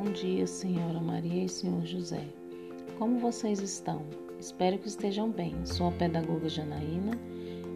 [0.00, 2.24] dia, Senhora Maria e Senhor José.
[2.98, 4.02] Como vocês estão?
[4.38, 5.54] Espero que estejam bem.
[5.64, 7.18] Sou a pedagoga Janaína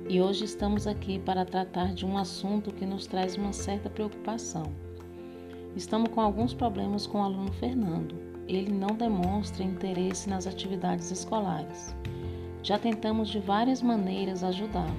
[0.08, 4.64] e hoje estamos aqui para tratar de um assunto que nos traz uma certa preocupação.
[5.74, 8.14] Estamos com alguns problemas com o aluno Fernando.
[8.46, 11.94] Ele não demonstra interesse nas atividades escolares.
[12.62, 14.96] Já tentamos de várias maneiras ajudá-lo,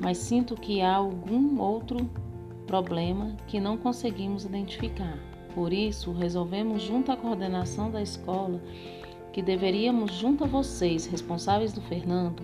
[0.00, 2.10] mas sinto que há algum outro
[2.66, 5.33] problema que não conseguimos identificar.
[5.54, 8.60] Por isso, resolvemos, junto à coordenação da escola,
[9.32, 12.42] que deveríamos, junto a vocês, responsáveis do Fernando,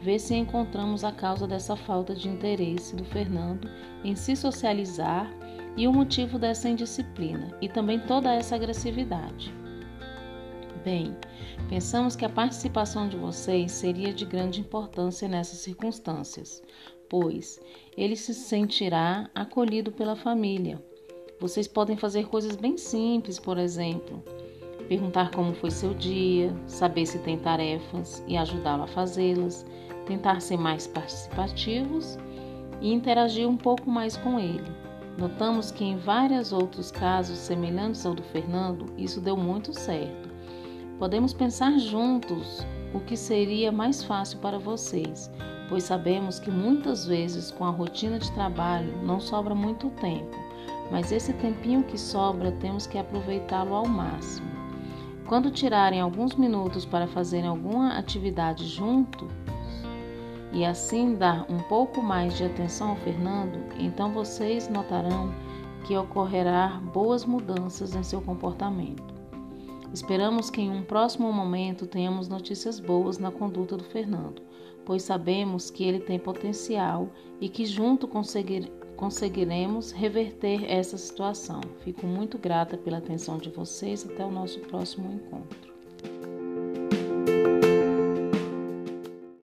[0.00, 3.68] ver se encontramos a causa dessa falta de interesse do Fernando
[4.04, 5.32] em se socializar
[5.76, 9.52] e o motivo dessa indisciplina e também toda essa agressividade.
[10.84, 11.16] Bem,
[11.68, 16.62] pensamos que a participação de vocês seria de grande importância nessas circunstâncias,
[17.08, 17.60] pois
[17.96, 20.82] ele se sentirá acolhido pela família.
[21.40, 24.20] Vocês podem fazer coisas bem simples, por exemplo,
[24.88, 29.64] perguntar como foi seu dia, saber se tem tarefas e ajudá-lo a fazê-las,
[30.04, 32.18] tentar ser mais participativos
[32.80, 34.68] e interagir um pouco mais com ele.
[35.16, 40.28] Notamos que em vários outros casos semelhantes ao do Fernando, isso deu muito certo.
[40.98, 45.30] Podemos pensar juntos o que seria mais fácil para vocês,
[45.68, 50.36] pois sabemos que muitas vezes com a rotina de trabalho não sobra muito tempo,
[50.90, 54.48] mas esse tempinho que sobra temos que aproveitá-lo ao máximo.
[55.26, 59.28] Quando tirarem alguns minutos para fazerem alguma atividade juntos
[60.52, 65.30] e assim dar um pouco mais de atenção ao Fernando, então vocês notarão
[65.86, 69.18] que ocorrerá boas mudanças em seu comportamento.
[69.92, 74.42] Esperamos que em um próximo momento tenhamos notícias boas na conduta do Fernando,
[74.84, 77.08] pois sabemos que ele tem potencial
[77.40, 81.60] e que junto conseguir, conseguiremos reverter essa situação.
[81.84, 84.04] Fico muito grata pela atenção de vocês.
[84.04, 85.77] Até o nosso próximo encontro.